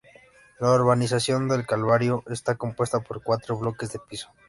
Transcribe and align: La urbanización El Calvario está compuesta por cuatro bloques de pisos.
La 0.59 0.73
urbanización 0.73 1.51
El 1.51 1.67
Calvario 1.67 2.23
está 2.25 2.55
compuesta 2.55 3.01
por 3.01 3.21
cuatro 3.21 3.55
bloques 3.59 3.93
de 3.93 3.99
pisos. 3.99 4.31